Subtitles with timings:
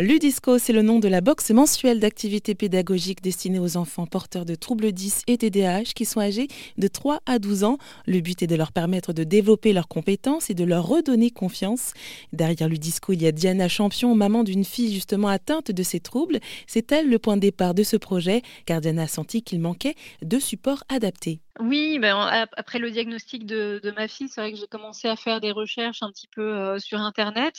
[0.00, 4.54] Ludisco, c'est le nom de la box mensuelle d'activités pédagogiques destinée aux enfants porteurs de
[4.54, 7.78] troubles 10 et TDAH qui sont âgés de 3 à 12 ans.
[8.06, 11.94] Le but est de leur permettre de développer leurs compétences et de leur redonner confiance.
[12.32, 16.38] Derrière Ludisco, il y a Diana Champion, maman d'une fille justement atteinte de ces troubles.
[16.68, 19.96] C'est elle le point de départ de ce projet, car Diana a senti qu'il manquait
[20.22, 21.40] de supports adaptés.
[21.60, 22.16] Oui, ben,
[22.56, 26.02] après le diagnostic de, ma fille, c'est vrai que j'ai commencé à faire des recherches
[26.04, 27.54] un petit peu euh, sur Internet.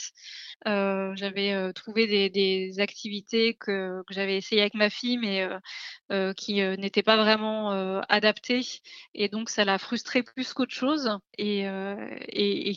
[0.66, 5.46] Euh, j'avais euh, trouvé des, activités que, j'avais essayées avec ma fille, mais
[6.36, 7.70] qui n'étaient pas vraiment
[8.08, 8.64] adaptées.
[9.14, 11.18] Et donc, ça l'a frustrée plus qu'autre chose.
[11.36, 11.66] Et,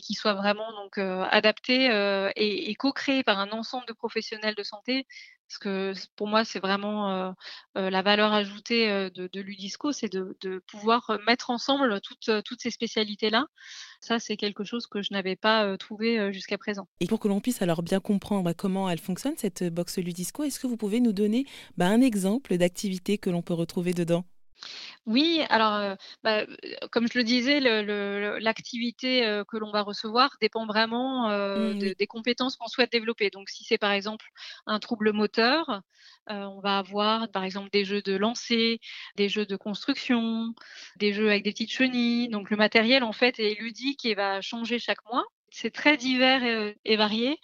[0.02, 1.86] qui soient vraiment donc adaptées
[2.36, 5.06] et, et co-créées par un ensemble de professionnels de santé
[5.54, 7.34] parce que pour moi, c'est vraiment
[7.74, 13.46] la valeur ajoutée de, Ludisco, c'est de, pouvoir mettre ensemble toutes, ces spécialités-là.
[14.00, 16.88] Ça, c'est quelque chose que je n'avais pas trouvé jusqu'à présent.
[17.00, 20.58] Et pour que l'on puisse alors bien comprendre comment elle fonctionne, cette box Ludisco, est-ce
[20.58, 21.46] que vous pouvez nous donner
[21.76, 24.24] bah, un exemple d'activité que l'on peut retrouver dedans?
[25.06, 26.46] Oui, alors, bah,
[26.90, 32.68] comme je le disais, l'activité, que l'on va recevoir dépend vraiment, mmh, des compétences qu'on
[32.68, 33.30] souhaite développer.
[33.30, 34.26] Donc si c'est par exemple
[34.66, 35.82] un trouble moteur,
[36.28, 38.80] on va avoir par exemple des jeux de lancer,
[39.16, 40.54] des jeux de construction,
[40.96, 42.28] des jeux avec des petites chenilles.
[42.28, 45.24] Donc le matériel en fait est ludique et va changer chaque mois.
[45.50, 47.38] C'est très divers et varié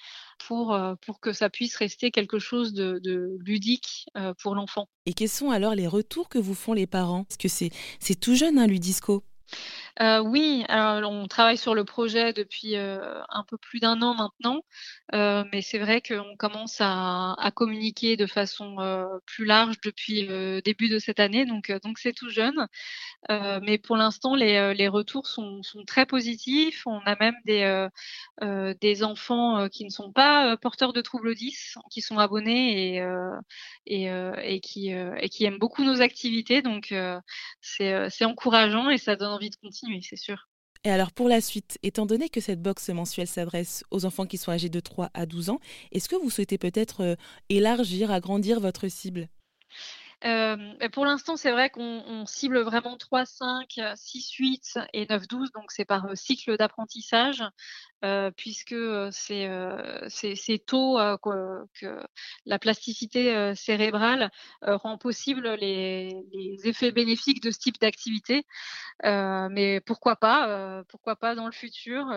[0.46, 4.88] pour, euh, pour que ça puisse rester quelque chose de, ludique euh, pour l'enfant.
[5.06, 7.24] Et quels sont alors les retours que vous font les parents?
[7.24, 9.24] Parce que c'est tout jeune, hein, Ludisco.
[10.00, 14.62] Euh, oui, on travaille sur le projet depuis euh, un peu plus d'un an maintenant,
[15.14, 18.76] euh, mais c'est vrai qu'on commence à, communiquer de façon
[19.26, 22.66] plus large depuis le début de cette année, donc c'est tout jeune.
[23.28, 26.86] mais pour l'instant, les, retours sont, très positifs.
[26.86, 27.34] On a même
[28.80, 33.04] des enfants qui ne sont pas porteurs de troubles 10, qui sont abonnés
[33.86, 34.88] et qui
[35.44, 36.94] aiment beaucoup nos activités, donc
[37.60, 40.48] c'est encourageant et ça donne envie de continuer c'est sûr.
[40.84, 44.38] Et alors pour la suite, étant donné que cette box mensuelle s'adresse aux enfants qui
[44.38, 45.60] sont âgés de 3 à 12 ans,
[45.92, 47.16] est-ce que vous souhaitez peut-être euh,
[47.50, 49.28] élargir, agrandir votre cible?
[50.22, 55.50] Pour l'instant, c'est vrai qu'on cible vraiment 3, 5, 6, 8 et 9, 12.
[55.52, 57.42] Donc, c'est par cycle d'apprentissage,
[58.36, 58.74] puisque
[59.10, 59.48] c'est
[60.66, 62.06] tôt que,
[62.46, 64.30] la plasticité cérébrale
[64.62, 66.14] rend possible les,
[66.64, 68.44] effets bénéfiques de ce type d'activité.
[69.02, 72.12] mais pourquoi pas, pourquoi pas dans le futur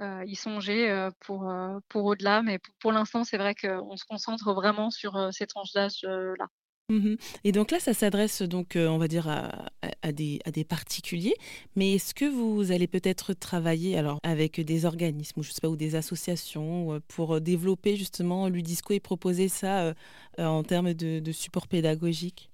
[0.00, 1.52] y songer pour,
[1.88, 2.42] pour au-delà.
[2.42, 6.48] Mais pour, pour l'instant, c'est vrai qu'on se concentre vraiment sur ces tranches d'âge-là.
[6.88, 11.34] Mmh Et donc là, ça s'adresse donc, euh, on va dire, à, des, particuliers.
[11.76, 17.00] Mais est-ce que vous allez peut-être travailler alors avec des organismes ou des associations euh,
[17.08, 19.94] pour développer justement Ludisco et proposer ça euh,
[20.38, 22.51] en termes de support pédagogique?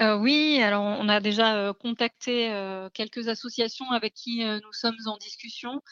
[0.00, 2.50] Oui, alors on a déjà, contacté,
[2.94, 5.82] quelques associations avec qui, nous sommes en discussion,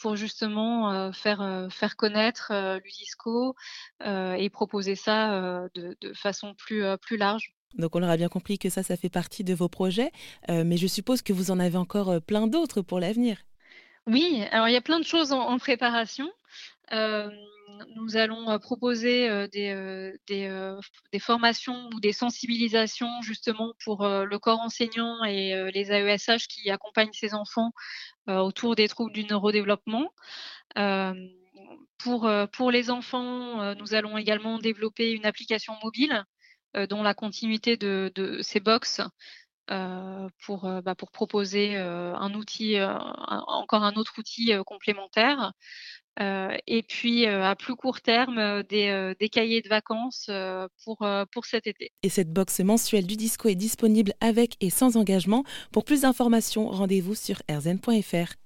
[0.00, 2.52] pour justement, faire, faire connaître,
[2.84, 3.54] l'UDISCO,
[4.04, 7.52] et proposer ça, de de façon plus, plus large.
[7.74, 10.10] Donc on aura bien compris que ça, ça fait partie de vos projets,
[10.48, 13.38] mais je suppose que vous en avez encore, plein d'autres pour l'avenir?
[14.06, 16.28] Oui, alors il y a plein de choses en préparation
[16.92, 25.70] nous allons proposer des, des, formations ou des sensibilisations justement pour le corps enseignant et
[25.72, 27.72] les AESH qui accompagnent ces enfants
[28.26, 30.10] autour des troubles du neurodéveloppement.
[31.98, 36.24] pour, les enfants, nous allons également développer une application mobile
[36.88, 39.00] dont la continuité de, ces box
[40.44, 45.52] pour, bah, pour proposer un outil, encore un autre outil complémentaire.
[46.20, 48.62] Euh, et puis euh, à plus court terme, euh,
[49.18, 50.30] des, cahiers de vacances
[50.84, 51.92] pour, pour cet été.
[52.02, 55.44] Et cette box mensuelle du disco est disponible avec et sans engagement.
[55.72, 58.40] Pour plus d'informations, rendez-vous sur rzn.fr.